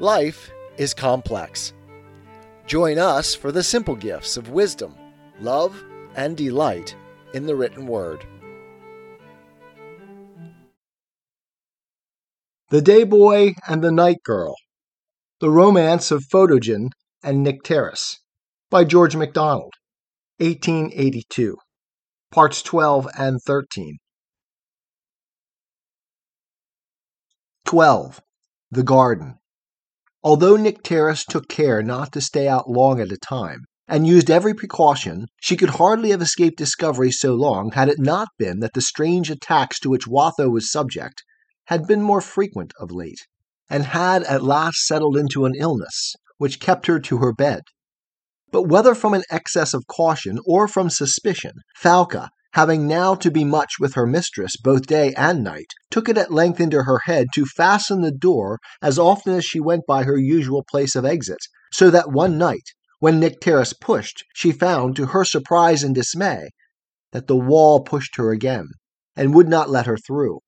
Life 0.00 0.52
is 0.76 0.94
complex. 0.94 1.72
Join 2.66 2.98
us 2.98 3.34
for 3.34 3.50
the 3.50 3.64
simple 3.64 3.96
gifts 3.96 4.36
of 4.36 4.50
wisdom, 4.50 4.94
love, 5.40 5.82
and 6.14 6.36
delight 6.36 6.94
in 7.34 7.46
the 7.46 7.56
written 7.56 7.84
word. 7.88 8.24
The 12.70 12.80
Day 12.80 13.02
Boy 13.02 13.54
and 13.66 13.82
the 13.82 13.90
Night 13.90 14.22
Girl 14.22 14.54
The 15.40 15.50
Romance 15.50 16.12
of 16.12 16.22
Photogen 16.32 16.90
and 17.24 17.44
Nycteris 17.44 18.18
by 18.70 18.84
George 18.84 19.16
MacDonald, 19.16 19.72
1882. 20.36 21.56
Parts 22.30 22.62
12 22.62 23.08
and 23.18 23.40
13. 23.42 23.96
12. 27.64 28.20
The 28.70 28.82
Garden. 28.84 29.38
Although 30.28 30.58
Nycteris 30.58 31.24
took 31.24 31.48
care 31.48 31.82
not 31.82 32.12
to 32.12 32.20
stay 32.20 32.46
out 32.48 32.68
long 32.68 33.00
at 33.00 33.10
a 33.10 33.16
time, 33.16 33.64
and 33.88 34.06
used 34.06 34.30
every 34.30 34.52
precaution, 34.52 35.24
she 35.40 35.56
could 35.56 35.70
hardly 35.80 36.10
have 36.10 36.20
escaped 36.20 36.58
discovery 36.58 37.10
so 37.10 37.34
long 37.34 37.70
had 37.70 37.88
it 37.88 37.98
not 37.98 38.28
been 38.38 38.60
that 38.60 38.74
the 38.74 38.82
strange 38.82 39.30
attacks 39.30 39.80
to 39.80 39.88
which 39.88 40.06
Watho 40.06 40.50
was 40.50 40.70
subject 40.70 41.24
had 41.68 41.86
been 41.86 42.02
more 42.02 42.20
frequent 42.20 42.74
of 42.78 42.92
late, 42.92 43.26
and 43.70 43.86
had 43.86 44.22
at 44.24 44.42
last 44.42 44.84
settled 44.86 45.16
into 45.16 45.46
an 45.46 45.54
illness 45.56 46.14
which 46.36 46.60
kept 46.60 46.88
her 46.88 47.00
to 47.00 47.16
her 47.16 47.32
bed. 47.32 47.62
But 48.52 48.64
whether 48.64 48.94
from 48.94 49.14
an 49.14 49.24
excess 49.30 49.72
of 49.72 49.86
caution 49.86 50.40
or 50.44 50.68
from 50.68 50.90
suspicion, 50.90 51.52
Falca 51.74 52.28
having 52.58 52.88
now 52.88 53.14
to 53.14 53.30
be 53.30 53.44
much 53.44 53.74
with 53.78 53.94
her 53.94 54.04
mistress 54.04 54.56
both 54.56 54.88
day 54.88 55.14
and 55.14 55.44
night, 55.44 55.72
took 55.92 56.08
it 56.08 56.18
at 56.18 56.32
length 56.32 56.58
into 56.58 56.82
her 56.82 56.98
head 57.04 57.28
to 57.32 57.46
fasten 57.46 58.00
the 58.00 58.10
door 58.10 58.58
as 58.82 58.98
often 58.98 59.32
as 59.32 59.44
she 59.44 59.60
went 59.60 59.86
by 59.86 60.02
her 60.02 60.18
usual 60.18 60.64
place 60.68 60.96
of 60.96 61.04
exit, 61.04 61.38
so 61.72 61.88
that 61.88 62.10
one 62.10 62.36
night, 62.36 62.64
when 62.98 63.20
Nycteris 63.20 63.72
pushed, 63.80 64.24
she 64.34 64.50
found, 64.50 64.96
to 64.96 65.06
her 65.06 65.24
surprise 65.24 65.84
and 65.84 65.94
dismay, 65.94 66.48
that 67.12 67.28
the 67.28 67.36
wall 67.36 67.78
pushed 67.78 68.16
her 68.16 68.32
again, 68.32 68.66
and 69.14 69.36
would 69.36 69.48
not 69.48 69.70
let 69.70 69.86
her 69.86 69.96
through. 69.96 70.40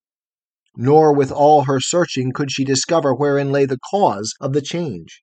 Nor 0.76 1.14
with 1.14 1.30
all 1.30 1.66
her 1.66 1.78
searching 1.78 2.32
could 2.32 2.50
she 2.50 2.64
discover 2.64 3.14
wherein 3.14 3.52
lay 3.52 3.66
the 3.66 3.78
cause 3.88 4.34
of 4.40 4.52
the 4.52 4.62
change. 4.62 5.22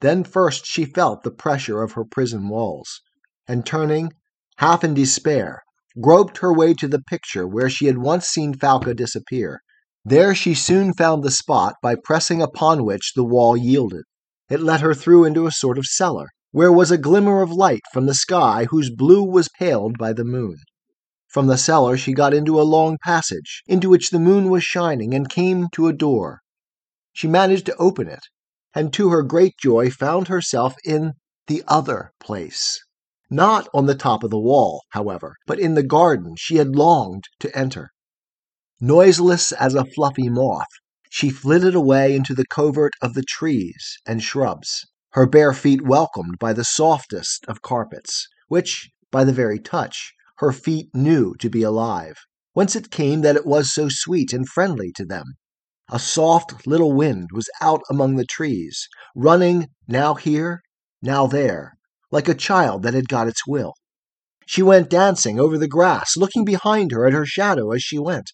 Then 0.00 0.24
first 0.24 0.66
she 0.66 0.84
felt 0.84 1.22
the 1.22 1.30
pressure 1.30 1.80
of 1.80 1.92
her 1.92 2.04
prison 2.04 2.48
walls, 2.48 3.02
and 3.46 3.64
turning, 3.64 4.10
half 4.56 4.82
in 4.82 4.94
despair, 4.94 5.62
groped 6.00 6.38
her 6.38 6.52
way 6.52 6.74
to 6.74 6.88
the 6.88 7.02
picture 7.02 7.46
where 7.46 7.68
she 7.68 7.86
had 7.86 7.98
once 7.98 8.26
seen 8.26 8.54
Falca 8.54 8.94
disappear. 8.94 9.60
There 10.04 10.34
she 10.34 10.54
soon 10.54 10.94
found 10.94 11.22
the 11.22 11.30
spot 11.30 11.74
by 11.82 11.96
pressing 11.96 12.40
upon 12.40 12.84
which 12.84 13.12
the 13.14 13.24
wall 13.24 13.56
yielded. 13.56 14.04
It 14.48 14.60
let 14.60 14.80
her 14.80 14.94
through 14.94 15.24
into 15.24 15.46
a 15.46 15.52
sort 15.52 15.76
of 15.76 15.84
cellar, 15.84 16.28
where 16.52 16.72
was 16.72 16.90
a 16.90 16.98
glimmer 16.98 17.42
of 17.42 17.50
light 17.50 17.82
from 17.92 18.06
the 18.06 18.14
sky 18.14 18.66
whose 18.70 18.94
blue 18.94 19.22
was 19.22 19.50
paled 19.58 19.98
by 19.98 20.12
the 20.12 20.24
moon. 20.24 20.56
From 21.26 21.46
the 21.46 21.58
cellar 21.58 21.98
she 21.98 22.14
got 22.14 22.32
into 22.32 22.58
a 22.58 22.62
long 22.62 22.96
passage, 23.04 23.62
into 23.66 23.90
which 23.90 24.10
the 24.10 24.18
moon 24.18 24.48
was 24.48 24.64
shining, 24.64 25.12
and 25.12 25.28
came 25.28 25.68
to 25.72 25.88
a 25.88 25.92
door. 25.92 26.40
She 27.12 27.28
managed 27.28 27.66
to 27.66 27.76
open 27.76 28.08
it, 28.08 28.24
and 28.74 28.92
to 28.94 29.10
her 29.10 29.22
great 29.22 29.58
joy 29.58 29.90
found 29.90 30.28
herself 30.28 30.76
in 30.84 31.12
the 31.48 31.62
other 31.68 32.12
place. 32.20 32.78
Not 33.30 33.68
on 33.74 33.86
the 33.86 33.94
top 33.94 34.22
of 34.22 34.30
the 34.30 34.40
wall, 34.40 34.82
however, 34.90 35.36
but 35.46 35.58
in 35.60 35.74
the 35.74 35.82
garden 35.82 36.34
she 36.38 36.56
had 36.56 36.74
longed 36.74 37.24
to 37.40 37.56
enter. 37.56 37.90
Noiseless 38.80 39.52
as 39.52 39.74
a 39.74 39.84
fluffy 39.84 40.28
moth, 40.28 40.68
she 41.10 41.28
flitted 41.30 41.74
away 41.74 42.14
into 42.14 42.34
the 42.34 42.46
covert 42.46 42.92
of 43.02 43.14
the 43.14 43.22
trees 43.22 43.98
and 44.06 44.22
shrubs, 44.22 44.86
her 45.12 45.26
bare 45.26 45.52
feet 45.52 45.82
welcomed 45.82 46.38
by 46.38 46.52
the 46.52 46.64
softest 46.64 47.44
of 47.46 47.60
carpets, 47.62 48.28
which, 48.48 48.90
by 49.10 49.24
the 49.24 49.32
very 49.32 49.58
touch, 49.58 50.14
her 50.36 50.52
feet 50.52 50.88
knew 50.94 51.34
to 51.40 51.50
be 51.50 51.62
alive, 51.62 52.16
whence 52.52 52.76
it 52.76 52.90
came 52.90 53.20
that 53.22 53.36
it 53.36 53.46
was 53.46 53.72
so 53.72 53.88
sweet 53.90 54.32
and 54.32 54.48
friendly 54.48 54.92
to 54.92 55.04
them. 55.04 55.34
A 55.90 55.98
soft 55.98 56.66
little 56.66 56.92
wind 56.92 57.28
was 57.32 57.48
out 57.60 57.82
among 57.90 58.16
the 58.16 58.26
trees, 58.26 58.88
running 59.14 59.68
now 59.86 60.14
here, 60.14 60.62
now 61.02 61.26
there, 61.26 61.77
like 62.10 62.28
a 62.28 62.34
child 62.34 62.82
that 62.82 62.94
had 62.94 63.08
got 63.08 63.28
its 63.28 63.46
will. 63.46 63.74
She 64.46 64.62
went 64.62 64.88
dancing 64.88 65.38
over 65.38 65.58
the 65.58 65.68
grass, 65.68 66.16
looking 66.16 66.44
behind 66.44 66.90
her 66.92 67.06
at 67.06 67.12
her 67.12 67.26
shadow 67.26 67.72
as 67.72 67.82
she 67.82 67.98
went. 67.98 68.32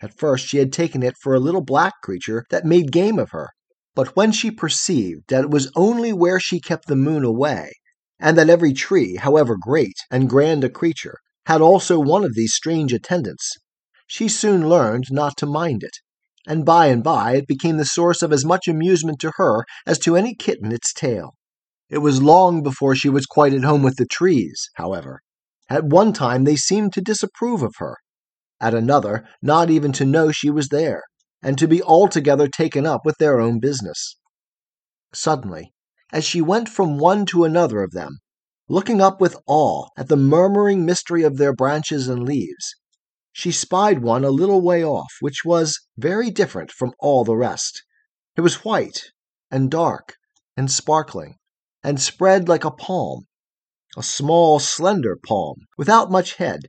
At 0.00 0.16
first 0.16 0.46
she 0.46 0.58
had 0.58 0.72
taken 0.72 1.02
it 1.02 1.16
for 1.20 1.34
a 1.34 1.40
little 1.40 1.62
black 1.64 1.94
creature 2.02 2.44
that 2.50 2.64
made 2.64 2.92
game 2.92 3.18
of 3.18 3.30
her, 3.30 3.48
but 3.94 4.14
when 4.14 4.30
she 4.30 4.50
perceived 4.50 5.24
that 5.28 5.44
it 5.44 5.50
was 5.50 5.72
only 5.74 6.12
where 6.12 6.38
she 6.38 6.60
kept 6.60 6.86
the 6.86 6.94
moon 6.94 7.24
away, 7.24 7.72
and 8.20 8.38
that 8.38 8.50
every 8.50 8.72
tree, 8.72 9.16
however 9.16 9.56
great 9.58 9.96
and 10.10 10.28
grand 10.28 10.62
a 10.62 10.68
creature, 10.68 11.18
had 11.46 11.60
also 11.60 11.98
one 11.98 12.24
of 12.24 12.34
these 12.34 12.54
strange 12.54 12.92
attendants, 12.92 13.56
she 14.06 14.28
soon 14.28 14.68
learned 14.68 15.06
not 15.10 15.36
to 15.38 15.46
mind 15.46 15.82
it, 15.82 15.96
and 16.46 16.64
by 16.64 16.86
and 16.86 17.02
by 17.02 17.36
it 17.36 17.48
became 17.48 17.76
the 17.76 17.84
source 17.84 18.22
of 18.22 18.32
as 18.32 18.44
much 18.44 18.68
amusement 18.68 19.18
to 19.18 19.32
her 19.36 19.64
as 19.86 19.98
to 19.98 20.14
any 20.14 20.34
kitten 20.34 20.70
its 20.70 20.92
tail. 20.92 21.34
It 21.88 21.98
was 21.98 22.22
long 22.22 22.62
before 22.62 22.94
she 22.94 23.08
was 23.08 23.26
quite 23.26 23.54
at 23.54 23.62
home 23.62 23.82
with 23.82 23.96
the 23.96 24.06
trees, 24.06 24.70
however. 24.74 25.20
At 25.68 25.84
one 25.84 26.12
time 26.12 26.44
they 26.44 26.56
seemed 26.56 26.92
to 26.94 27.00
disapprove 27.00 27.62
of 27.62 27.74
her, 27.78 27.96
at 28.60 28.74
another, 28.74 29.26
not 29.40 29.70
even 29.70 29.92
to 29.92 30.04
know 30.04 30.32
she 30.32 30.50
was 30.50 30.68
there, 30.68 31.02
and 31.42 31.56
to 31.58 31.68
be 31.68 31.82
altogether 31.82 32.48
taken 32.48 32.86
up 32.86 33.02
with 33.04 33.18
their 33.18 33.40
own 33.40 33.60
business. 33.60 34.16
Suddenly, 35.14 35.72
as 36.12 36.24
she 36.24 36.40
went 36.40 36.68
from 36.68 36.98
one 36.98 37.26
to 37.26 37.44
another 37.44 37.82
of 37.82 37.92
them, 37.92 38.18
looking 38.68 39.00
up 39.00 39.20
with 39.20 39.36
awe 39.46 39.86
at 39.96 40.08
the 40.08 40.16
murmuring 40.16 40.84
mystery 40.84 41.22
of 41.22 41.36
their 41.36 41.54
branches 41.54 42.08
and 42.08 42.24
leaves, 42.24 42.74
she 43.32 43.52
spied 43.52 44.02
one 44.02 44.24
a 44.24 44.30
little 44.30 44.60
way 44.60 44.84
off, 44.84 45.12
which 45.20 45.44
was 45.44 45.78
very 45.96 46.30
different 46.30 46.72
from 46.72 46.92
all 46.98 47.22
the 47.22 47.36
rest. 47.36 47.84
It 48.34 48.40
was 48.40 48.64
white 48.64 49.02
and 49.50 49.70
dark 49.70 50.14
and 50.56 50.70
sparkling, 50.70 51.36
and 51.86 52.00
spread 52.00 52.48
like 52.48 52.64
a 52.64 52.70
palm, 52.72 53.26
a 53.96 54.02
small, 54.02 54.58
slender 54.58 55.16
palm, 55.24 55.54
without 55.78 56.10
much 56.10 56.34
head, 56.34 56.62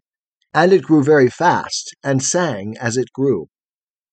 and 0.53 0.71
it 0.71 0.83
grew 0.83 1.03
very 1.03 1.27
fast, 1.27 1.95
and 2.03 2.21
sang 2.21 2.77
as 2.79 2.97
it 2.97 3.11
grew. 3.13 3.47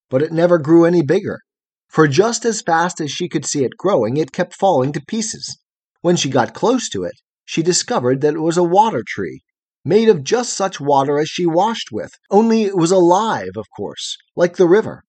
But 0.09 0.23
it 0.23 0.33
never 0.33 0.59
grew 0.59 0.87
any 0.87 1.03
bigger, 1.03 1.41
for 1.89 2.09
just 2.09 2.47
as 2.47 2.63
fast 2.63 3.03
as 3.03 3.11
she 3.11 3.29
could 3.29 3.45
see 3.45 3.65
it 3.65 3.77
growing, 3.77 4.17
it 4.17 4.33
kept 4.33 4.57
falling 4.57 4.93
to 4.93 5.05
pieces. 5.07 5.59
When 6.01 6.17
she 6.17 6.31
got 6.31 6.55
close 6.55 6.89
to 6.89 7.05
it, 7.05 7.21
she 7.45 7.63
discovered 7.63 8.23
that 8.23 8.33
it 8.33 8.41
was 8.41 8.57
a 8.57 8.65
water 8.65 9.03
tree, 9.07 9.43
made 9.85 10.09
of 10.09 10.25
just 10.25 10.55
such 10.55 10.81
water 10.81 11.19
as 11.19 11.29
she 11.29 11.45
washed 11.45 11.91
with, 11.93 12.13
only 12.31 12.63
it 12.63 12.79
was 12.79 12.91
alive, 12.91 13.59
of 13.59 13.67
course, 13.77 14.17
like 14.37 14.57
the 14.57 14.67
river. 14.67 15.05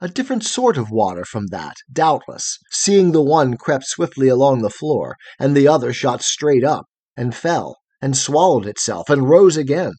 A 0.00 0.06
different 0.08 0.44
sort 0.44 0.76
of 0.76 0.92
water 0.92 1.24
from 1.24 1.48
that, 1.48 1.74
doubtless, 1.92 2.58
seeing 2.70 3.10
the 3.10 3.20
one 3.20 3.56
crept 3.56 3.84
swiftly 3.84 4.28
along 4.28 4.62
the 4.62 4.70
floor, 4.70 5.16
and 5.40 5.56
the 5.56 5.66
other 5.66 5.92
shot 5.92 6.22
straight 6.22 6.62
up, 6.62 6.86
and 7.16 7.34
fell, 7.34 7.78
and 8.00 8.16
swallowed 8.16 8.64
itself, 8.64 9.10
and 9.10 9.28
rose 9.28 9.56
again. 9.56 9.94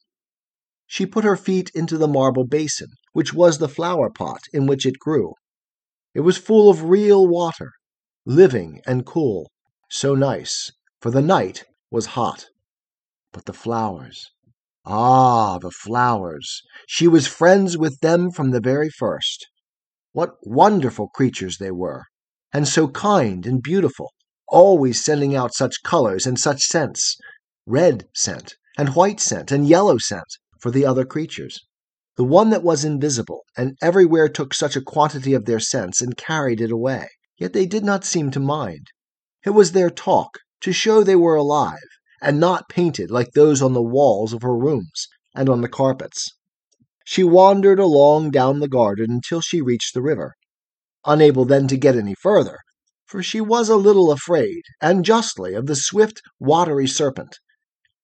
She 0.87 1.05
put 1.05 1.25
her 1.25 1.35
feet 1.35 1.69
into 1.75 1.97
the 1.97 2.07
marble 2.07 2.45
basin, 2.45 2.87
which 3.11 3.33
was 3.33 3.57
the 3.57 3.67
flower 3.67 4.09
pot 4.09 4.39
in 4.53 4.67
which 4.67 4.85
it 4.85 4.99
grew. 4.99 5.33
It 6.13 6.21
was 6.21 6.37
full 6.37 6.69
of 6.69 6.85
real 6.85 7.27
water, 7.27 7.73
living 8.25 8.81
and 8.87 9.05
cool, 9.05 9.51
so 9.89 10.15
nice, 10.15 10.71
for 11.01 11.11
the 11.11 11.21
night 11.21 11.65
was 11.91 12.15
hot. 12.15 12.45
But 13.33 13.45
the 13.45 13.53
flowers, 13.53 14.31
ah, 14.85 15.59
the 15.59 15.71
flowers! 15.71 16.61
She 16.87 17.07
was 17.07 17.27
friends 17.27 17.77
with 17.77 17.99
them 17.99 18.31
from 18.31 18.51
the 18.51 18.61
very 18.61 18.89
first. 18.89 19.47
What 20.11 20.37
wonderful 20.41 21.09
creatures 21.09 21.57
they 21.57 21.71
were, 21.71 22.05
and 22.51 22.67
so 22.67 22.87
kind 22.87 23.45
and 23.45 23.61
beautiful, 23.61 24.11
always 24.47 25.03
sending 25.03 25.35
out 25.35 25.53
such 25.53 25.83
colors 25.83 26.25
and 26.25 26.39
such 26.39 26.63
scents 26.63 27.15
red 27.67 28.07
scent, 28.15 28.55
and 28.77 28.95
white 28.95 29.19
scent, 29.19 29.51
and 29.51 29.67
yellow 29.67 29.99
scent 29.99 30.25
for 30.59 30.71
the 30.71 30.83
other 30.83 31.05
creatures. 31.05 31.59
The 32.17 32.23
one 32.23 32.49
that 32.49 32.63
was 32.63 32.83
invisible, 32.83 33.43
and 33.55 33.77
everywhere 33.81 34.27
took 34.27 34.55
such 34.55 34.75
a 34.75 34.81
quantity 34.81 35.33
of 35.35 35.45
their 35.45 35.59
scents 35.59 36.01
and 36.01 36.17
carried 36.17 36.59
it 36.59 36.71
away. 36.71 37.07
Yet 37.37 37.53
they 37.53 37.67
did 37.67 37.83
not 37.83 38.03
seem 38.03 38.31
to 38.31 38.39
mind. 38.39 38.87
It 39.45 39.51
was 39.51 39.71
their 39.71 39.91
talk, 39.91 40.39
to 40.61 40.73
show 40.73 41.03
they 41.03 41.15
were 41.15 41.35
alive, 41.35 41.77
and 42.21 42.39
not 42.39 42.67
painted 42.67 43.11
like 43.11 43.33
those 43.33 43.61
on 43.61 43.73
the 43.73 43.81
walls 43.81 44.33
of 44.33 44.41
her 44.41 44.57
rooms 44.57 45.07
and 45.35 45.47
on 45.47 45.61
the 45.61 45.69
carpets. 45.69 46.27
She 47.11 47.23
wandered 47.23 47.79
along 47.79 48.29
down 48.29 48.59
the 48.59 48.67
garden 48.67 49.07
until 49.09 49.41
she 49.41 49.63
reached 49.63 49.95
the 49.95 50.01
river, 50.03 50.35
unable 51.07 51.43
then 51.43 51.67
to 51.69 51.75
get 51.75 51.95
any 51.95 52.13
further, 52.13 52.59
for 53.07 53.23
she 53.23 53.41
was 53.41 53.67
a 53.67 53.77
little 53.77 54.11
afraid, 54.11 54.61
and 54.79 55.03
justly, 55.03 55.55
of 55.55 55.65
the 55.65 55.75
swift, 55.75 56.21
watery 56.39 56.85
serpent. 56.85 57.39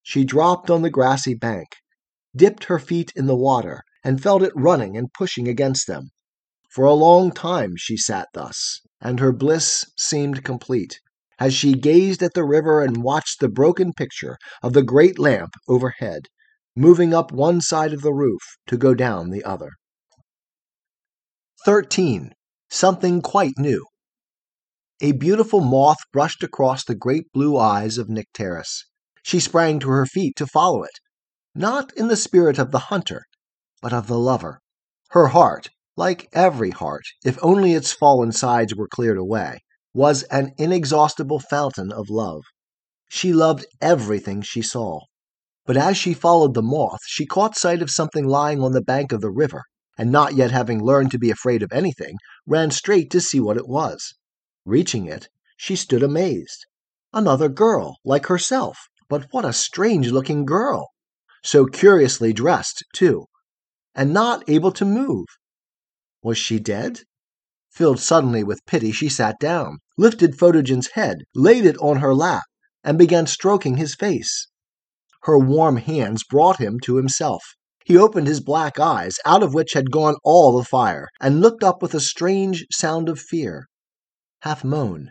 She 0.02 0.24
dropped 0.26 0.72
on 0.72 0.82
the 0.82 0.90
grassy 0.90 1.36
bank, 1.36 1.68
dipped 2.36 2.64
her 2.64 2.80
feet 2.80 3.12
in 3.16 3.28
the 3.28 3.36
water, 3.36 3.84
and 4.04 4.24
felt 4.24 4.42
it 4.42 4.52
running 4.56 4.98
and 4.98 5.14
pushing 5.14 5.48
against 5.48 5.86
them. 5.86 6.10
For 6.72 6.86
a 6.86 6.96
long 6.96 7.32
time 7.32 7.76
she 7.78 7.98
sat 7.98 8.30
thus, 8.34 8.82
and 9.00 9.20
her 9.20 9.32
bliss 9.32 9.86
seemed 9.96 10.44
complete 10.44 11.00
as 11.38 11.54
she 11.54 11.76
gazed 11.76 12.24
at 12.24 12.34
the 12.34 12.44
river 12.44 12.82
and 12.82 13.04
watched 13.04 13.40
the 13.40 13.50
broken 13.50 13.94
picture 13.94 14.40
of 14.64 14.74
the 14.74 14.82
great 14.82 15.20
lamp 15.20 15.54
overhead, 15.68 16.28
moving 16.76 17.14
up 17.14 17.32
one 17.32 17.62
side 17.62 17.94
of 17.94 18.02
the 18.02 18.14
roof 18.14 18.42
to 18.68 18.78
go 18.78 18.94
down 18.94 19.30
the 19.30 19.44
other. 19.44 19.72
13. 21.66 22.34
Something 22.70 23.22
quite 23.22 23.54
new. 23.58 23.86
A 25.02 25.14
beautiful 25.14 25.62
moth 25.62 25.98
brushed 26.12 26.44
across 26.44 26.84
the 26.84 26.96
great 26.96 27.32
blue 27.34 27.58
eyes 27.58 27.98
of 27.98 28.08
Nycteris. 28.08 28.84
She 29.24 29.40
sprang 29.40 29.80
to 29.80 29.90
her 29.90 30.06
feet 30.06 30.36
to 30.36 30.48
follow 30.48 30.84
it, 30.84 31.00
not 31.54 31.92
in 31.98 32.08
the 32.08 32.16
spirit 32.16 32.60
of 32.60 32.72
the 32.72 32.88
hunter, 32.92 33.24
but 33.82 33.94
of 33.94 34.08
the 34.08 34.20
lover. 34.20 34.60
Her 35.10 35.28
heart, 35.28 35.70
like 35.96 36.30
every 36.34 36.72
heart, 36.72 37.06
if 37.24 37.38
only 37.42 37.74
its 37.74 37.94
fallen 37.94 38.32
sides 38.32 38.76
were 38.76 38.88
cleared 38.88 39.18
away, 39.18 39.60
was 39.94 40.24
an 40.24 40.54
inexhaustible 40.58 41.40
fountain 41.40 41.92
of 41.92 42.10
love. 42.10 42.42
She 43.10 43.32
loved 43.32 43.66
everything 43.82 44.42
she 44.42 44.62
saw. 44.62 45.02
But 45.66 45.78
as 45.78 45.98
she 45.98 46.14
followed 46.14 46.54
the 46.54 46.62
moth, 46.62 47.02
she 47.08 47.26
caught 47.26 47.58
sight 47.58 47.82
of 47.82 47.90
something 47.90 48.28
lying 48.28 48.62
on 48.62 48.74
the 48.74 48.82
bank 48.84 49.12
of 49.12 49.22
the 49.22 49.32
river, 49.32 49.64
and 49.98 50.12
not 50.12 50.36
yet 50.36 50.52
having 50.52 50.84
learned 50.84 51.10
to 51.12 51.18
be 51.18 51.32
afraid 51.32 51.64
of 51.64 51.74
anything, 51.74 52.18
ran 52.46 52.70
straight 52.70 53.10
to 53.12 53.20
see 53.22 53.40
what 53.40 53.58
it 53.58 53.68
was. 53.68 54.14
Reaching 54.64 55.08
it, 55.08 55.28
she 55.58 55.76
stood 55.76 56.04
amazed. 56.04 56.66
Another 57.14 57.50
girl, 57.50 57.98
like 58.06 58.28
herself, 58.28 58.78
but 59.10 59.26
what 59.32 59.46
a 59.46 59.54
strange 59.54 60.12
looking 60.12 60.46
girl! 60.46 60.90
So 61.44 61.66
curiously 61.66 62.32
dressed, 62.32 62.84
too, 62.94 63.26
and 63.96 64.14
not 64.14 64.48
able 64.48 64.72
to 64.74 64.86
move. 64.86 65.26
Was 66.22 66.38
she 66.38 66.60
dead? 66.60 67.02
Filled 67.72 68.00
suddenly 68.00 68.44
with 68.44 68.66
pity, 68.66 68.92
she 68.92 69.10
sat 69.10 69.40
down, 69.40 69.80
lifted 69.98 70.38
Photogen's 70.38 70.92
head, 70.94 71.24
laid 71.34 71.66
it 71.66 71.78
on 71.78 71.98
her 71.98 72.14
lap, 72.14 72.44
and 72.84 72.98
began 72.98 73.26
stroking 73.26 73.78
his 73.78 73.96
face. 73.96 74.48
Her 75.26 75.40
warm 75.40 75.78
hands 75.78 76.24
brought 76.24 76.60
him 76.60 76.80
to 76.82 76.98
himself. 76.98 77.44
He 77.84 77.98
opened 77.98 78.28
his 78.28 78.42
black 78.42 78.80
eyes, 78.80 79.18
out 79.26 79.42
of 79.42 79.56
which 79.56 79.74
had 79.74 79.90
gone 79.90 80.18
all 80.24 80.56
the 80.56 80.64
fire, 80.64 81.10
and 81.20 81.42
looked 81.42 81.64
up 81.64 81.82
with 81.82 81.96
a 81.96 82.00
strange 82.00 82.66
sound 82.72 83.10
of 83.10 83.20
fear, 83.20 83.68
half 84.42 84.64
moan, 84.64 85.10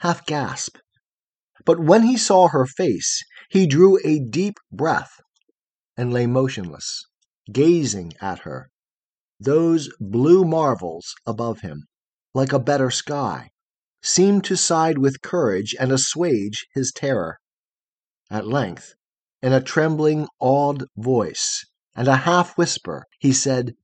half 0.00 0.26
gasp. 0.26 0.76
But 1.64 1.80
when 1.80 2.02
he 2.02 2.18
saw 2.18 2.48
her 2.48 2.66
face, 2.66 3.22
he 3.48 3.66
drew 3.66 3.98
a 4.04 4.18
deep 4.18 4.58
breath 4.70 5.12
and 5.96 6.12
lay 6.12 6.26
motionless, 6.26 7.06
gazing 7.50 8.12
at 8.20 8.40
her 8.40 8.70
those 9.40 9.88
blue 9.98 10.44
marvels 10.44 11.14
above 11.24 11.60
him, 11.60 11.84
like 12.34 12.52
a 12.52 12.58
better 12.58 12.90
sky, 12.90 13.48
seemed 14.02 14.44
to 14.44 14.56
side 14.56 14.98
with 14.98 15.22
courage 15.22 15.74
and 15.80 15.90
assuage 15.90 16.66
his 16.74 16.92
terror. 16.92 17.38
At 18.30 18.46
length, 18.46 18.92
in 19.42 19.52
a 19.52 19.60
trembling, 19.60 20.26
awed 20.40 20.84
voice 20.96 21.64
and 21.94 22.08
a 22.08 22.16
half 22.16 22.56
whisper, 22.56 23.04
he 23.18 23.32
said, 23.32 23.74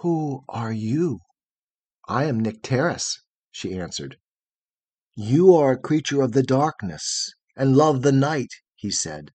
Who 0.00 0.44
are 0.48 0.72
you? 0.72 1.20
I 2.08 2.24
am 2.24 2.42
Nycteris, 2.42 3.18
she 3.50 3.78
answered. 3.78 4.16
You 5.14 5.54
are 5.54 5.72
a 5.72 5.78
creature 5.78 6.22
of 6.22 6.32
the 6.32 6.42
darkness 6.42 7.32
and 7.56 7.76
love 7.76 8.02
the 8.02 8.12
night, 8.12 8.50
he 8.74 8.90
said, 8.90 9.30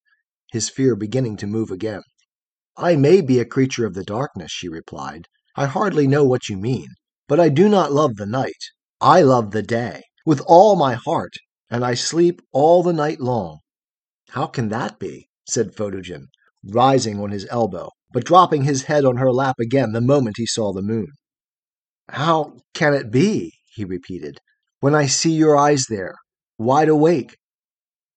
his 0.51 0.69
fear 0.69 0.95
beginning 0.95 1.37
to 1.37 1.47
move 1.47 1.71
again. 1.71 2.01
I 2.75 2.95
may 2.95 3.21
be 3.21 3.39
a 3.39 3.45
creature 3.45 3.85
of 3.85 3.93
the 3.93 4.03
darkness, 4.03 4.51
she 4.51 4.69
replied, 4.69 5.27
I 5.55 5.65
hardly 5.65 6.07
know 6.07 6.23
what 6.23 6.49
you 6.49 6.57
mean, 6.57 6.89
but 7.27 7.39
I 7.39 7.49
do 7.49 7.67
not 7.69 7.91
love 7.91 8.15
the 8.15 8.25
night. 8.25 8.63
I 9.01 9.21
love 9.21 9.51
the 9.51 9.63
day 9.63 10.03
with 10.25 10.41
all 10.47 10.75
my 10.75 10.95
heart, 10.95 11.33
and 11.69 11.85
I 11.85 11.93
sleep 11.93 12.41
all 12.51 12.81
the 12.83 12.93
night 12.93 13.19
long. 13.19 13.59
How 14.29 14.47
can 14.47 14.69
that 14.69 14.99
be? 14.99 15.26
Said 15.49 15.75
Photogen, 15.75 16.27
rising 16.63 17.19
on 17.19 17.31
his 17.31 17.47
elbow, 17.49 17.89
but 18.11 18.25
dropping 18.25 18.63
his 18.63 18.83
head 18.83 19.05
on 19.05 19.17
her 19.17 19.31
lap 19.31 19.55
again 19.59 19.91
the 19.91 20.01
moment 20.01 20.35
he 20.37 20.45
saw 20.45 20.73
the 20.73 20.81
moon. 20.81 21.07
How 22.09 22.57
can 22.73 22.93
it 22.93 23.11
be, 23.11 23.53
he 23.73 23.85
repeated, 23.85 24.39
when 24.79 24.95
I 24.95 25.07
see 25.07 25.31
your 25.31 25.57
eyes 25.57 25.85
there, 25.89 26.15
wide 26.57 26.89
awake? 26.89 27.37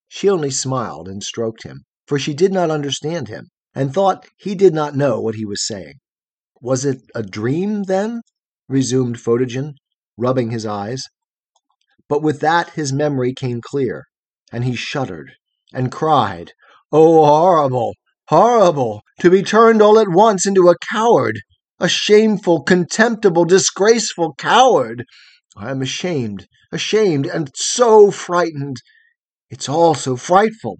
She 0.07 0.29
only 0.29 0.51
smiled 0.51 1.07
and 1.07 1.23
stroked 1.23 1.63
him, 1.63 1.83
for 2.05 2.19
she 2.19 2.33
did 2.33 2.51
not 2.51 2.69
understand 2.69 3.27
him, 3.27 3.47
and 3.73 3.93
thought 3.93 4.27
he 4.37 4.55
did 4.55 4.73
not 4.73 4.95
know 4.95 5.19
what 5.21 5.35
he 5.35 5.45
was 5.45 5.65
saying. 5.65 5.95
Was 6.61 6.85
it 6.85 7.01
a 7.15 7.23
dream, 7.23 7.83
then? 7.83 8.21
resumed 8.67 9.17
Photogen, 9.17 9.75
rubbing 10.17 10.51
his 10.51 10.65
eyes. 10.65 11.03
But 12.07 12.21
with 12.21 12.41
that 12.41 12.71
his 12.71 12.91
memory 12.91 13.33
came 13.33 13.61
clear, 13.61 14.05
and 14.51 14.65
he 14.65 14.75
shuddered 14.75 15.33
and 15.73 15.91
cried, 15.91 16.53
Oh, 16.93 17.25
horrible, 17.25 17.95
horrible, 18.27 19.01
to 19.19 19.29
be 19.29 19.43
turned 19.43 19.81
all 19.81 19.97
at 19.97 20.09
once 20.09 20.45
into 20.45 20.67
a 20.67 20.75
coward, 20.91 21.39
a 21.79 21.87
shameful, 21.87 22.63
contemptible, 22.63 23.45
disgraceful 23.45 24.33
coward. 24.37 25.05
I 25.55 25.71
am 25.71 25.81
ashamed, 25.81 26.47
ashamed, 26.71 27.25
and 27.27 27.49
so 27.55 28.11
frightened. 28.11 28.77
It's 29.49 29.69
all 29.69 29.95
so 29.95 30.17
frightful. 30.17 30.79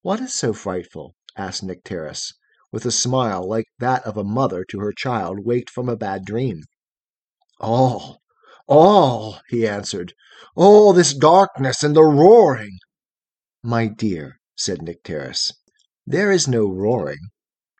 What 0.00 0.20
is 0.20 0.34
so 0.34 0.54
frightful? 0.54 1.14
asked 1.36 1.62
Nycteris 1.62 2.32
with 2.72 2.86
a 2.86 2.90
smile 2.90 3.46
like 3.46 3.66
that 3.78 4.04
of 4.04 4.16
a 4.16 4.24
mother 4.24 4.64
to 4.70 4.80
her 4.80 4.92
child 4.92 5.40
waked 5.44 5.70
from 5.70 5.88
a 5.88 5.96
bad 5.96 6.24
dream. 6.24 6.62
All, 7.60 8.20
all, 8.66 9.40
he 9.48 9.66
answered, 9.66 10.14
all 10.54 10.92
this 10.92 11.14
darkness 11.14 11.82
and 11.82 11.94
the 11.94 12.02
roaring. 12.02 12.78
My 13.62 13.88
dear, 13.88 14.38
said 14.58 14.80
Nycteris, 14.80 15.52
there 16.04 16.32
is 16.32 16.48
no 16.48 16.66
roaring. 16.66 17.30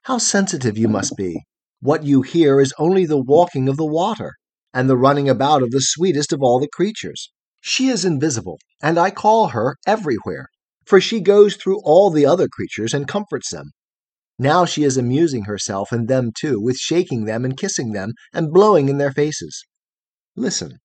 How 0.04 0.18
sensitive 0.18 0.78
you 0.78 0.86
must 0.86 1.16
be! 1.16 1.42
What 1.80 2.04
you 2.04 2.22
hear 2.22 2.60
is 2.60 2.72
only 2.78 3.04
the 3.04 3.20
walking 3.20 3.68
of 3.68 3.76
the 3.76 3.84
water, 3.86 4.34
and 4.72 4.88
the 4.88 4.96
running 4.96 5.28
about 5.28 5.62
of 5.62 5.70
the 5.70 5.80
sweetest 5.80 6.32
of 6.32 6.40
all 6.40 6.60
the 6.60 6.68
creatures. 6.68 7.32
She 7.60 7.88
is 7.88 8.04
invisible, 8.04 8.58
and 8.80 8.98
I 8.98 9.10
call 9.10 9.48
her 9.48 9.76
everywhere, 9.86 10.46
for 10.86 11.00
she 11.00 11.20
goes 11.20 11.56
through 11.56 11.80
all 11.82 12.10
the 12.10 12.26
other 12.26 12.48
creatures 12.48 12.94
and 12.94 13.08
comforts 13.08 13.50
them. 13.50 13.72
Now 14.38 14.64
she 14.64 14.84
is 14.84 14.96
amusing 14.96 15.44
herself 15.44 15.90
and 15.90 16.06
them 16.06 16.30
too, 16.38 16.60
with 16.60 16.76
shaking 16.76 17.24
them 17.24 17.44
and 17.44 17.56
kissing 17.56 17.92
them 17.92 18.12
and 18.32 18.52
blowing 18.52 18.88
in 18.88 18.98
their 18.98 19.12
faces. 19.12 19.64
Listen. 20.36 20.78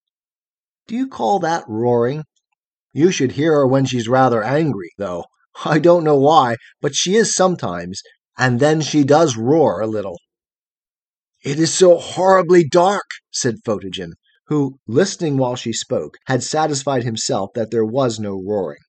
Do 0.88 0.96
you 0.96 1.08
call 1.08 1.40
that 1.40 1.64
roaring? 1.68 2.24
You 2.94 3.12
should 3.12 3.34
hear 3.34 3.54
her 3.54 3.68
when 3.68 3.86
she's 3.86 4.08
rather 4.08 4.44
angry, 4.44 4.92
though. 4.98 5.26
I 5.66 5.80
don't 5.80 6.04
know 6.04 6.18
why, 6.18 6.56
but 6.82 6.96
she 6.96 7.16
is 7.16 7.36
sometimes, 7.36 8.02
and 8.38 8.60
then 8.60 8.82
she 8.82 9.04
does 9.04 9.38
roar 9.38 9.82
a 9.82 9.88
little. 9.88 10.20
It 11.44 11.60
is 11.60 11.74
so 11.74 11.98
horribly 11.98 12.68
dark, 12.68 13.06
said 13.32 13.64
Photogen, 13.66 14.14
who, 14.48 14.80
listening 14.88 15.38
while 15.38 15.56
she 15.56 15.74
spoke, 15.74 16.18
had 16.26 16.42
satisfied 16.42 17.04
himself 17.04 17.52
that 17.54 17.70
there 17.70 17.86
was 17.86 18.20
no 18.20 18.42
roaring. 18.42 18.82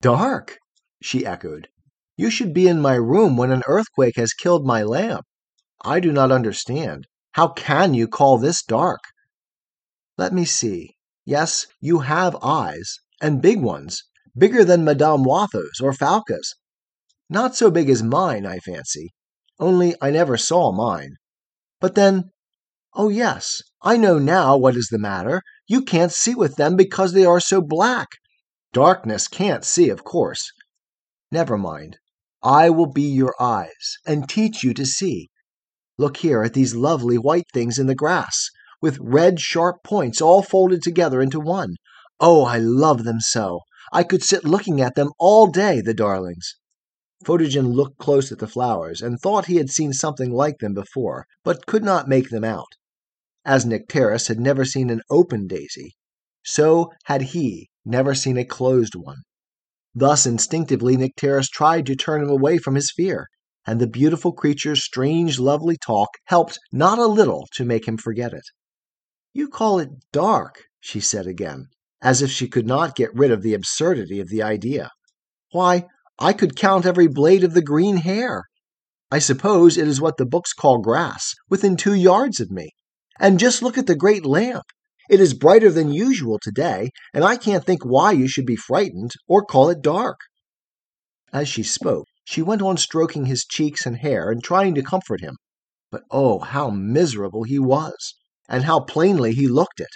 Dark, 0.00 0.58
she 1.00 1.24
echoed. 1.24 1.68
You 2.16 2.30
should 2.30 2.52
be 2.52 2.68
in 2.68 2.80
my 2.80 2.94
room 2.94 3.36
when 3.36 3.50
an 3.50 3.62
earthquake 3.66 4.16
has 4.16 4.32
killed 4.32 4.66
my 4.66 4.82
lamp. 4.82 5.24
I 5.82 6.00
do 6.00 6.12
not 6.12 6.32
understand. 6.32 7.06
How 7.32 7.48
can 7.48 7.94
you 7.94 8.08
call 8.08 8.38
this 8.38 8.62
dark? 8.62 9.00
Let 10.18 10.32
me 10.32 10.44
see. 10.44 10.96
Yes, 11.24 11.66
you 11.80 12.00
have 12.00 12.36
eyes, 12.42 12.98
and 13.20 13.42
big 13.42 13.60
ones, 13.60 14.02
bigger 14.36 14.64
than 14.64 14.84
Madame 14.84 15.22
Watho's 15.22 15.80
or 15.80 15.92
Falca's. 15.92 16.54
Not 17.28 17.56
so 17.56 17.70
big 17.70 17.88
as 17.90 18.02
mine, 18.02 18.46
I 18.46 18.58
fancy, 18.58 19.12
only 19.58 19.94
I 20.00 20.10
never 20.10 20.36
saw 20.36 20.72
mine. 20.72 21.16
But 21.80 21.94
then, 21.94 22.30
oh 22.94 23.08
yes, 23.08 23.62
I 23.82 23.96
know 23.96 24.18
now 24.18 24.56
what 24.56 24.76
is 24.76 24.88
the 24.90 24.98
matter. 24.98 25.42
You 25.66 25.82
can't 25.82 26.12
see 26.12 26.34
with 26.34 26.56
them 26.56 26.76
because 26.76 27.12
they 27.12 27.24
are 27.24 27.40
so 27.40 27.60
black. 27.60 28.08
Darkness 28.72 29.28
can't 29.28 29.64
see, 29.64 29.88
of 29.88 30.04
course. 30.04 30.52
Never 31.32 31.56
mind. 31.56 31.98
I 32.42 32.70
will 32.70 32.86
be 32.86 33.02
your 33.02 33.34
eyes 33.40 33.96
and 34.06 34.28
teach 34.28 34.62
you 34.62 34.74
to 34.74 34.86
see. 34.86 35.30
Look 35.98 36.18
here 36.18 36.42
at 36.42 36.52
these 36.52 36.74
lovely 36.74 37.16
white 37.16 37.46
things 37.52 37.78
in 37.78 37.86
the 37.86 37.94
grass, 37.94 38.50
with 38.82 38.98
red 39.00 39.40
sharp 39.40 39.76
points 39.82 40.20
all 40.20 40.42
folded 40.42 40.82
together 40.82 41.22
into 41.22 41.40
one. 41.40 41.76
Oh, 42.20 42.44
I 42.44 42.58
love 42.58 43.04
them 43.04 43.20
so. 43.20 43.60
I 43.92 44.02
could 44.02 44.22
sit 44.22 44.44
looking 44.44 44.80
at 44.80 44.94
them 44.94 45.12
all 45.18 45.46
day, 45.46 45.80
the 45.80 45.94
darlings. 45.94 46.56
Photogen 47.24 47.72
looked 47.72 47.98
close 47.98 48.30
at 48.30 48.38
the 48.38 48.46
flowers 48.46 49.00
and 49.00 49.18
thought 49.18 49.46
he 49.46 49.56
had 49.56 49.70
seen 49.70 49.92
something 49.92 50.30
like 50.30 50.58
them 50.58 50.74
before, 50.74 51.26
but 51.44 51.66
could 51.66 51.84
not 51.84 52.08
make 52.08 52.30
them 52.30 52.44
out. 52.44 52.68
As 53.44 53.64
Nycteris 53.64 54.28
had 54.28 54.40
never 54.40 54.64
seen 54.64 54.90
an 54.90 55.02
open 55.08 55.46
daisy, 55.46 55.94
so 56.44 56.90
had 57.04 57.22
he 57.22 57.70
never 57.84 58.14
seen 58.14 58.36
a 58.36 58.44
closed 58.44 58.94
one. 58.94 59.22
Thus, 59.94 60.26
instinctively, 60.26 60.96
Nycteris 60.96 61.48
tried 61.48 61.86
to 61.86 61.96
turn 61.96 62.22
him 62.22 62.28
away 62.28 62.58
from 62.58 62.74
his 62.74 62.90
fear, 62.90 63.28
and 63.66 63.80
the 63.80 63.86
beautiful 63.86 64.32
creature's 64.32 64.84
strange, 64.84 65.38
lovely 65.38 65.76
talk 65.76 66.10
helped 66.24 66.58
not 66.70 66.98
a 66.98 67.06
little 67.06 67.48
to 67.54 67.64
make 67.64 67.88
him 67.88 67.96
forget 67.96 68.32
it. 68.32 68.44
You 69.32 69.48
call 69.48 69.78
it 69.78 69.90
dark, 70.12 70.64
she 70.80 71.00
said 71.00 71.26
again, 71.26 71.68
as 72.02 72.22
if 72.22 72.30
she 72.30 72.48
could 72.48 72.66
not 72.66 72.96
get 72.96 73.14
rid 73.14 73.30
of 73.30 73.42
the 73.42 73.54
absurdity 73.54 74.20
of 74.20 74.28
the 74.28 74.42
idea. 74.42 74.90
Why, 75.52 75.86
I 76.18 76.32
could 76.32 76.56
count 76.56 76.86
every 76.86 77.08
blade 77.08 77.44
of 77.44 77.54
the 77.54 77.62
green 77.62 77.98
hair. 77.98 78.44
I 79.10 79.18
suppose 79.18 79.76
it 79.76 79.86
is 79.86 80.00
what 80.00 80.16
the 80.16 80.26
books 80.26 80.52
call 80.52 80.78
grass, 80.78 81.34
within 81.48 81.76
two 81.76 81.94
yards 81.94 82.40
of 82.40 82.50
me. 82.50 82.70
And 83.18 83.38
just 83.38 83.62
look 83.62 83.78
at 83.78 83.86
the 83.86 83.94
great 83.94 84.26
lamp. 84.26 84.64
It 85.08 85.20
is 85.20 85.34
brighter 85.34 85.70
than 85.70 85.92
usual 85.92 86.38
today, 86.42 86.90
and 87.14 87.22
I 87.22 87.36
can't 87.36 87.64
think 87.64 87.84
why 87.84 88.12
you 88.12 88.26
should 88.26 88.46
be 88.46 88.56
frightened 88.56 89.12
or 89.28 89.44
call 89.44 89.70
it 89.70 89.80
dark. 89.80 90.18
As 91.32 91.48
she 91.48 91.62
spoke, 91.62 92.06
she 92.24 92.42
went 92.42 92.62
on 92.62 92.76
stroking 92.76 93.26
his 93.26 93.44
cheeks 93.44 93.86
and 93.86 93.98
hair 93.98 94.30
and 94.30 94.42
trying 94.42 94.74
to 94.74 94.82
comfort 94.82 95.20
him. 95.20 95.36
But 95.92 96.02
oh, 96.10 96.40
how 96.40 96.70
miserable 96.70 97.44
he 97.44 97.58
was, 97.58 98.14
and 98.48 98.64
how 98.64 98.80
plainly 98.80 99.32
he 99.32 99.46
looked 99.46 99.78
it. 99.78 99.90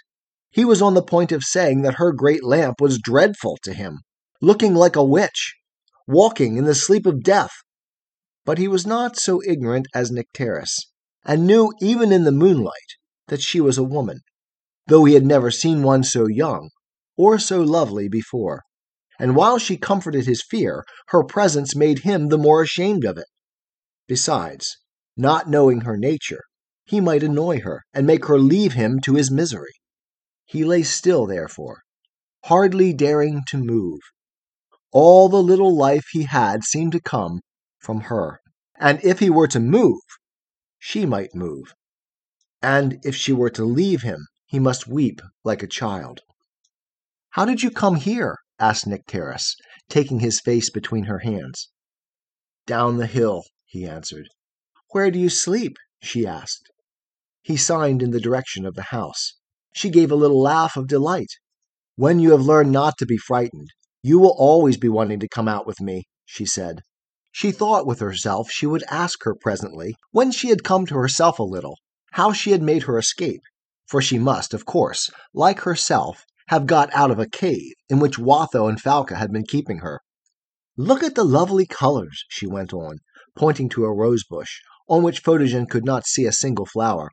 He 0.51 0.65
was 0.65 0.83
on 0.83 0.95
the 0.95 1.03
point 1.03 1.31
of 1.31 1.45
saying 1.45 1.83
that 1.83 1.95
her 1.95 2.13
great 2.13 2.43
lamp 2.43 2.81
was 2.81 2.99
dreadful 2.99 3.59
to 3.63 3.73
him, 3.73 4.01
looking 4.41 4.75
like 4.75 4.97
a 4.97 5.05
witch, 5.05 5.55
walking 6.09 6.57
in 6.57 6.65
the 6.65 6.75
sleep 6.75 7.07
of 7.07 7.23
death. 7.23 7.53
But 8.45 8.59
he 8.59 8.67
was 8.67 8.85
not 8.85 9.17
so 9.17 9.41
ignorant 9.47 9.87
as 9.95 10.11
Nycteris, 10.11 10.77
and 11.25 11.47
knew 11.47 11.73
even 11.81 12.11
in 12.11 12.25
the 12.25 12.33
moonlight 12.33 12.97
that 13.29 13.43
she 13.43 13.61
was 13.61 13.79
a 13.79 13.85
woman, 13.85 14.21
though 14.89 15.05
he 15.05 15.15
had 15.15 15.25
never 15.25 15.53
seen 15.53 15.85
one 15.85 16.03
so 16.03 16.27
young 16.27 16.71
or 17.17 17.39
so 17.39 17.63
lovely 17.63 18.09
before. 18.09 18.63
And 19.21 19.37
while 19.37 19.59
she 19.59 19.77
comforted 19.77 20.27
his 20.27 20.43
fear, 20.43 20.85
her 21.09 21.23
presence 21.23 21.77
made 21.77 22.01
him 22.01 22.29
the 22.29 22.39
more 22.39 22.63
ashamed 22.63 23.05
of 23.05 23.19
it. 23.19 23.27
Besides, 24.09 24.79
not 25.17 25.49
knowing 25.49 25.83
her 25.83 25.97
nature, 25.97 26.43
he 26.85 27.01
might 27.01 27.23
annoy 27.23 27.61
her 27.61 27.83
and 27.95 28.05
make 28.07 28.25
her 28.25 28.39
leave 28.39 28.73
him 28.73 28.99
to 29.01 29.15
his 29.15 29.31
misery. 29.31 29.75
He 30.51 30.65
lay 30.65 30.83
still, 30.83 31.27
therefore, 31.27 31.83
hardly 32.45 32.93
daring 32.93 33.43
to 33.49 33.57
move. 33.57 34.01
All 34.93 35.29
the 35.29 35.43
little 35.43 35.75
life 35.75 36.07
he 36.13 36.25
had 36.25 36.65
seemed 36.65 36.93
to 36.93 37.01
come 37.01 37.41
from 37.79 38.03
her, 38.13 38.41
and 38.79 39.03
if 39.03 39.21
he 39.21 39.31
were 39.31 39.49
to 39.49 39.61
move, 39.61 40.03
she 40.79 41.07
might 41.07 41.35
move 41.35 41.73
and 42.63 42.99
if 43.05 43.17
she 43.17 43.33
were 43.33 43.51
to 43.51 43.65
leave 43.65 44.03
him, 44.03 44.27
he 44.47 44.59
must 44.59 44.87
weep 44.87 45.21
like 45.45 45.63
a 45.63 45.67
child. 45.69 46.21
How 47.31 47.45
did 47.45 47.63
you 47.63 47.71
come 47.71 47.97
here? 47.97 48.37
asked 48.59 48.87
Nycteris, 48.87 49.55
taking 49.89 50.21
his 50.21 50.41
face 50.41 50.69
between 50.69 51.05
her 51.05 51.21
hands. 51.21 51.71
Down 52.67 52.99
the 52.99 53.07
hill, 53.07 53.45
he 53.65 53.87
answered. 53.87 54.29
Where 54.91 55.11
do 55.11 55.19
you 55.19 55.31
sleep? 55.31 55.77
she 56.03 56.27
asked. 56.27 56.71
He 57.41 57.57
signed 57.57 58.03
in 58.03 58.11
the 58.11 58.21
direction 58.21 58.67
of 58.67 58.75
the 58.75 58.83
house. 58.91 59.35
She 59.73 59.91
gave 59.91 60.11
a 60.11 60.17
little 60.17 60.41
laugh 60.41 60.77
of 60.77 60.89
delight. 60.89 61.31
When 61.97 62.19
you 62.19 62.33
have 62.33 62.43
learned 62.43 62.73
not 62.73 62.99
to 62.99 63.07
be 63.07 63.17
frightened, 63.17 63.71
you 64.03 64.19
will 64.19 64.35
always 64.39 64.77
be 64.77 64.89
wanting 64.89 65.21
to 65.21 65.29
come 65.29 65.49
out 65.49 65.67
with 65.67 65.81
me, 65.81 66.05
she 66.25 66.47
said. 66.47 66.83
She 67.33 67.53
thought 67.53 67.87
with 67.87 68.01
herself 68.01 68.51
she 68.51 68.67
would 68.67 68.83
ask 68.91 69.23
her 69.25 69.35
presently, 69.35 69.95
when 70.11 70.33
she 70.33 70.49
had 70.49 70.65
come 70.65 70.87
to 70.87 70.97
herself 70.97 71.39
a 71.39 71.45
little, 71.45 71.77
how 72.13 72.33
she 72.33 72.51
had 72.51 72.63
made 72.63 72.85
her 72.85 72.99
escape, 72.99 73.43
for 73.87 74.03
she 74.03 74.19
must, 74.19 74.53
of 74.53 74.67
course, 74.67 75.11
like 75.33 75.61
herself, 75.61 76.25
have 76.49 76.67
got 76.67 76.93
out 76.93 77.11
of 77.13 77.21
a 77.21 77.29
cave 77.29 77.75
in 77.89 78.01
which 78.01 78.19
Watho 78.19 78.69
and 78.69 78.81
Falca 78.81 79.15
had 79.17 79.31
been 79.33 79.45
keeping 79.45 79.79
her. 79.79 80.01
Look 80.77 81.05
at 81.05 81.15
the 81.15 81.25
lovely 81.25 81.67
colors, 81.67 82.25
she 82.29 82.47
went 82.47 82.73
on, 82.73 82.99
pointing 83.37 83.69
to 83.71 83.85
a 83.85 83.95
rose 83.95 84.25
bush, 84.25 84.61
on 84.89 85.05
which 85.05 85.23
Photogen 85.23 85.69
could 85.69 85.85
not 85.85 86.07
see 86.07 86.25
a 86.25 86.33
single 86.33 86.67
flower. 86.67 87.11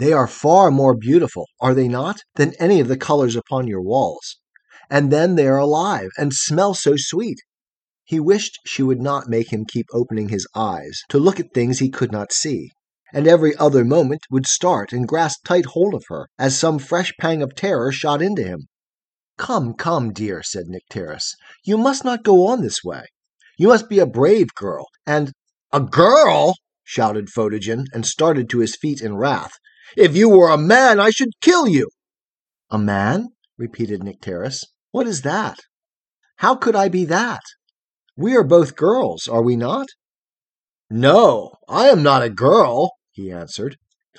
They 0.00 0.12
are 0.12 0.26
far 0.26 0.72
more 0.72 0.96
beautiful, 0.96 1.46
are 1.60 1.74
they 1.74 1.86
not, 1.86 2.22
than 2.34 2.54
any 2.58 2.80
of 2.80 2.88
the 2.88 2.96
colors 2.96 3.36
upon 3.36 3.68
your 3.68 3.80
walls? 3.80 4.38
And 4.90 5.12
then 5.12 5.36
they 5.36 5.46
are 5.46 5.58
alive 5.58 6.10
and 6.18 6.32
smell 6.32 6.74
so 6.74 6.94
sweet. 6.96 7.38
He 8.02 8.18
wished 8.18 8.58
she 8.66 8.82
would 8.82 9.00
not 9.00 9.28
make 9.28 9.52
him 9.52 9.64
keep 9.64 9.86
opening 9.92 10.30
his 10.30 10.48
eyes 10.54 11.02
to 11.10 11.20
look 11.20 11.38
at 11.38 11.54
things 11.54 11.78
he 11.78 11.88
could 11.88 12.10
not 12.10 12.32
see 12.32 12.70
and 13.12 13.26
every 13.26 13.56
other 13.56 13.84
moment 13.84 14.22
would 14.30 14.46
start 14.46 14.92
and 14.92 15.08
grasp 15.08 15.44
tight 15.44 15.66
hold 15.66 15.94
of 15.94 16.04
her, 16.08 16.28
as 16.38 16.58
some 16.58 16.78
fresh 16.78 17.12
pang 17.18 17.42
of 17.42 17.54
terror 17.54 17.90
shot 17.90 18.22
into 18.22 18.42
him. 18.42 18.68
Come, 19.36 19.74
come, 19.74 20.12
dear, 20.12 20.42
said 20.42 20.66
Nycteris, 20.68 21.34
you 21.64 21.76
must 21.76 22.04
not 22.04 22.22
go 22.22 22.46
on 22.46 22.62
this 22.62 22.84
way. 22.84 23.06
You 23.58 23.68
must 23.68 23.88
be 23.88 23.98
a 23.98 24.06
brave 24.06 24.54
girl, 24.54 24.86
and 25.06 25.32
a 25.72 25.80
girl, 25.80 26.54
shouted 26.84 27.28
Photogen, 27.28 27.86
and 27.92 28.06
started 28.06 28.48
to 28.50 28.58
his 28.58 28.76
feet 28.76 29.00
in 29.00 29.16
wrath. 29.16 29.52
If 29.96 30.16
you 30.16 30.28
were 30.28 30.50
a 30.50 30.58
man, 30.58 31.00
I 31.00 31.10
should 31.10 31.40
kill 31.40 31.66
you. 31.66 31.88
A 32.70 32.78
man? 32.78 33.28
repeated 33.58 34.00
Nycteris. 34.00 34.64
What 34.92 35.06
is 35.06 35.22
that? 35.22 35.60
How 36.36 36.54
could 36.54 36.76
I 36.76 36.88
be 36.88 37.04
that? 37.06 37.42
We 38.16 38.36
are 38.36 38.44
both 38.44 38.76
girls, 38.76 39.28
are 39.28 39.42
we 39.42 39.56
not? 39.56 39.88
No, 40.88 41.54
I 41.68 41.88
am 41.88 42.02
not 42.02 42.22
a 42.22 42.30
girl, 42.30 42.92
he 43.10 43.30
answered. 43.30 43.76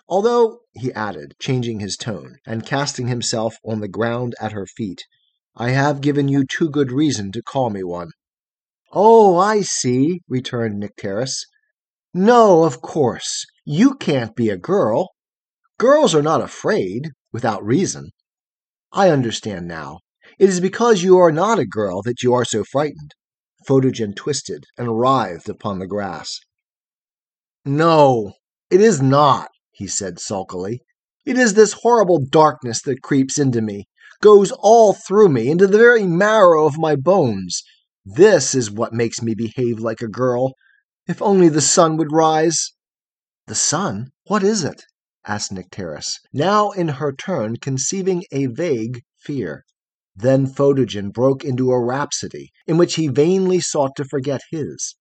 Although, 0.07 0.59
he 0.73 0.93
added, 0.93 1.35
changing 1.39 1.79
his 1.79 1.97
tone, 1.97 2.37
and 2.45 2.65
casting 2.65 3.07
himself 3.07 3.55
on 3.65 3.79
the 3.79 3.87
ground 3.87 4.35
at 4.39 4.51
her 4.51 4.65
feet, 4.65 5.03
I 5.55 5.71
have 5.71 6.01
given 6.01 6.27
you 6.27 6.45
too 6.45 6.69
good 6.69 6.91
reason 6.91 7.31
to 7.33 7.41
call 7.41 7.69
me 7.69 7.83
one. 7.83 8.11
Oh, 8.93 9.37
I 9.37 9.61
see, 9.61 10.21
returned 10.27 10.81
Nycteris. 10.81 11.45
No, 12.13 12.63
of 12.63 12.81
course, 12.81 13.45
you 13.65 13.95
can't 13.95 14.35
be 14.35 14.49
a 14.49 14.57
girl. 14.57 15.11
Girls 15.81 16.13
are 16.13 16.21
not 16.21 16.43
afraid, 16.43 17.09
without 17.33 17.65
reason. 17.65 18.11
I 18.91 19.09
understand 19.09 19.67
now. 19.67 20.01
It 20.37 20.47
is 20.47 20.59
because 20.59 21.01
you 21.01 21.17
are 21.17 21.31
not 21.31 21.57
a 21.57 21.65
girl 21.65 22.03
that 22.03 22.21
you 22.21 22.35
are 22.35 22.45
so 22.45 22.63
frightened. 22.63 23.15
Photogen 23.67 24.15
twisted 24.15 24.65
and 24.77 24.99
writhed 24.99 25.49
upon 25.49 25.79
the 25.79 25.87
grass. 25.87 26.39
No, 27.65 28.33
it 28.69 28.79
is 28.79 29.01
not, 29.01 29.49
he 29.71 29.87
said 29.87 30.19
sulkily. 30.19 30.83
It 31.25 31.35
is 31.39 31.55
this 31.55 31.73
horrible 31.81 32.19
darkness 32.29 32.83
that 32.83 33.01
creeps 33.01 33.39
into 33.39 33.63
me, 33.63 33.85
goes 34.21 34.51
all 34.59 34.93
through 34.93 35.29
me, 35.29 35.49
into 35.49 35.65
the 35.65 35.79
very 35.79 36.05
marrow 36.05 36.67
of 36.67 36.77
my 36.77 36.95
bones. 36.95 37.63
This 38.05 38.53
is 38.53 38.69
what 38.69 38.93
makes 38.93 39.23
me 39.23 39.33
behave 39.33 39.79
like 39.79 40.01
a 40.01 40.07
girl. 40.07 40.53
If 41.07 41.23
only 41.23 41.49
the 41.49 41.59
sun 41.59 41.97
would 41.97 42.11
rise. 42.11 42.71
The 43.47 43.55
sun? 43.55 44.11
What 44.27 44.43
is 44.43 44.63
it? 44.63 44.83
Asked 45.25 45.51
Nycteris, 45.51 46.19
now 46.33 46.71
in 46.71 46.87
her 46.87 47.13
turn 47.13 47.57
conceiving 47.57 48.23
a 48.31 48.47
vague 48.47 49.03
fear. 49.19 49.65
Then 50.15 50.47
Photogen 50.47 51.11
broke 51.11 51.43
into 51.45 51.71
a 51.71 51.79
rhapsody 51.79 52.51
in 52.65 52.77
which 52.77 52.95
he 52.95 53.07
vainly 53.07 53.59
sought 53.59 53.95
to 53.97 54.05
forget 54.05 54.41
his. 54.49 54.95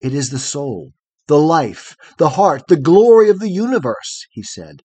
It 0.00 0.14
is 0.14 0.30
the 0.30 0.38
soul, 0.38 0.92
the 1.26 1.38
life, 1.38 1.94
the 2.16 2.30
heart, 2.30 2.68
the 2.68 2.76
glory 2.76 3.28
of 3.28 3.38
the 3.38 3.50
universe, 3.50 4.26
he 4.30 4.42
said. 4.42 4.80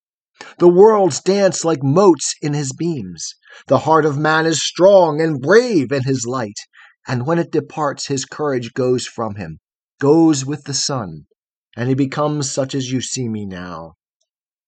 The 0.60 0.68
worlds 0.68 1.22
dance 1.22 1.64
like 1.64 1.82
motes 1.82 2.36
in 2.42 2.54
his 2.54 2.74
beams. 2.74 3.36
The 3.68 3.80
heart 3.80 4.06
of 4.06 4.18
man 4.18 4.46
is 4.46 4.62
strong 4.62 5.22
and 5.22 5.40
brave 5.40 5.92
in 5.92 6.04
his 6.04 6.26
light, 6.26 6.58
and 7.08 7.26
when 7.26 7.40
it 7.40 7.52
departs, 7.52 8.08
his 8.08 8.26
courage 8.26 8.74
goes 8.74 9.08
from 9.08 9.36
him, 9.36 9.60
goes 10.02 10.46
with 10.46 10.66
the 10.66 10.74
sun, 10.74 11.28
and 11.78 11.88
he 11.88 11.96
becomes 11.96 12.52
such 12.52 12.76
as 12.76 12.92
you 12.92 13.00
see 13.00 13.30
me 13.30 13.46
now. 13.46 13.94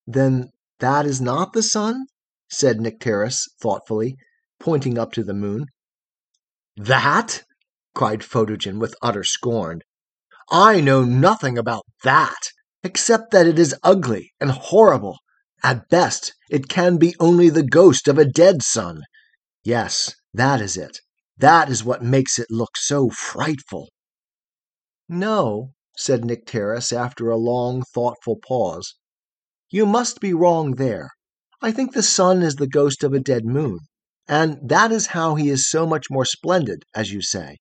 Then 0.07 0.51
that 0.79 1.05
is 1.05 1.19
not 1.19 1.53
the 1.53 1.63
sun? 1.63 2.05
said 2.47 2.77
Nycteris 2.77 3.47
thoughtfully, 3.59 4.17
pointing 4.59 4.97
up 4.97 5.11
to 5.13 5.23
the 5.23 5.33
moon. 5.33 5.65
That? 6.75 7.43
cried 7.95 8.21
Photogen 8.21 8.79
with 8.79 8.95
utter 9.01 9.23
scorn. 9.23 9.81
I 10.51 10.79
know 10.79 11.03
nothing 11.03 11.57
about 11.57 11.85
that, 12.03 12.51
except 12.83 13.31
that 13.31 13.47
it 13.47 13.57
is 13.57 13.73
ugly 13.81 14.33
and 14.39 14.51
horrible. 14.51 15.17
At 15.63 15.89
best, 15.89 16.33
it 16.51 16.69
can 16.69 16.97
be 16.97 17.15
only 17.19 17.49
the 17.49 17.63
ghost 17.63 18.07
of 18.07 18.19
a 18.19 18.25
dead 18.25 18.61
sun. 18.61 19.01
Yes, 19.63 20.13
that 20.33 20.61
is 20.61 20.77
it. 20.77 20.99
That 21.37 21.69
is 21.69 21.83
what 21.83 22.03
makes 22.03 22.37
it 22.37 22.51
look 22.51 22.77
so 22.77 23.09
frightful. 23.09 23.89
No, 25.09 25.73
said 25.97 26.21
Nycteris 26.21 26.93
after 26.93 27.29
a 27.29 27.37
long, 27.37 27.81
thoughtful 27.93 28.37
pause. 28.47 28.95
You 29.75 29.85
must 29.85 30.21
be 30.21 30.33
wrong 30.33 30.75
there. 30.75 31.09
I 31.61 31.73
think 31.73 31.91
the 31.91 32.01
sun 32.01 32.41
is 32.43 32.55
the 32.55 32.65
ghost 32.79 33.03
of 33.03 33.11
a 33.13 33.19
dead 33.19 33.43
moon, 33.43 33.79
and 34.25 34.57
that 34.63 34.89
is 34.89 35.07
how 35.07 35.35
he 35.35 35.49
is 35.49 35.69
so 35.69 35.85
much 35.85 36.05
more 36.09 36.23
splendid, 36.23 36.83
as 36.95 37.11
you 37.11 37.21
say. 37.21 37.57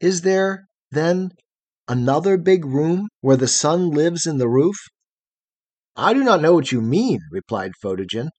Is 0.00 0.22
there, 0.22 0.66
then, 0.90 1.30
Another 1.86 2.36
big 2.36 2.64
room 2.64 3.06
where 3.20 3.36
the 3.36 3.46
sun 3.46 3.90
lives 3.92 4.26
in 4.26 4.38
the 4.38 4.48
roof? 4.48 4.74
I 5.94 6.14
do 6.14 6.24
not 6.24 6.42
know 6.42 6.52
what 6.52 6.72
you 6.72 6.80
mean, 6.80 7.20
replied 7.30 7.74
Photogen. 7.80 8.30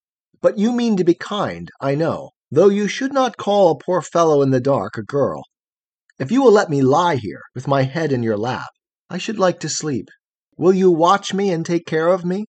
But 0.41 0.57
you 0.57 0.73
mean 0.73 0.97
to 0.97 1.05
be 1.05 1.13
kind, 1.13 1.71
I 1.79 1.95
know, 1.95 2.31
though 2.51 2.67
you 2.67 2.89
should 2.89 3.13
not 3.13 3.37
call 3.37 3.71
a 3.71 3.77
poor 3.77 4.01
fellow 4.01 4.41
in 4.41 4.49
the 4.49 4.59
dark 4.59 4.97
a 4.97 5.01
girl. 5.01 5.43
If 6.19 6.29
you 6.29 6.41
will 6.41 6.51
let 6.51 6.69
me 6.69 6.81
lie 6.81 7.15
here, 7.15 7.43
with 7.55 7.69
my 7.69 7.83
head 7.83 8.11
in 8.11 8.21
your 8.21 8.37
lap, 8.37 8.67
I 9.09 9.17
should 9.17 9.39
like 9.39 9.61
to 9.61 9.69
sleep. 9.69 10.09
Will 10.57 10.73
you 10.73 10.91
watch 10.91 11.33
me 11.33 11.49
and 11.49 11.65
take 11.65 11.85
care 11.85 12.09
of 12.09 12.25
me? 12.25 12.47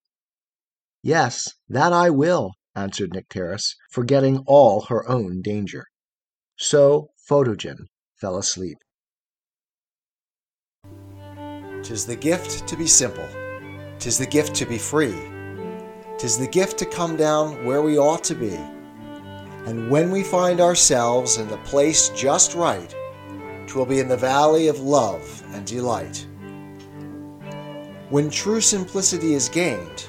Yes, 1.01 1.53
that 1.69 1.93
I 1.93 2.09
will, 2.09 2.53
answered 2.75 3.11
Nycteris, 3.11 3.75
forgetting 3.91 4.43
all 4.45 4.81
her 4.81 5.07
own 5.09 5.41
danger. 5.41 5.85
So 6.57 7.09
Photogen 7.29 7.85
fell 8.19 8.37
asleep. 8.37 8.77
Tis 11.83 12.05
the 12.05 12.17
gift 12.17 12.67
to 12.67 12.75
be 12.75 12.87
simple, 12.87 13.27
tis 13.97 14.17
the 14.17 14.27
gift 14.27 14.53
to 14.55 14.65
be 14.65 14.77
free, 14.77 15.15
tis 16.17 16.37
the 16.37 16.47
gift 16.47 16.77
to 16.79 16.85
come 16.85 17.15
down 17.15 17.65
where 17.65 17.81
we 17.81 17.97
ought 17.97 18.23
to 18.25 18.35
be. 18.35 18.55
And 19.65 19.89
when 19.89 20.11
we 20.11 20.23
find 20.23 20.59
ourselves 20.59 21.37
in 21.37 21.47
the 21.47 21.57
place 21.59 22.09
just 22.09 22.55
right, 22.55 22.93
'twill 23.67 23.85
be 23.85 23.99
in 23.99 24.09
the 24.09 24.17
valley 24.17 24.67
of 24.67 24.79
love 24.79 25.43
and 25.53 25.65
delight. 25.65 26.27
When 28.09 28.29
true 28.29 28.59
simplicity 28.59 29.33
is 29.33 29.47
gained, 29.47 30.08